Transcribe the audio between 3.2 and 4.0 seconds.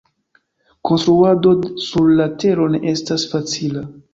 facila.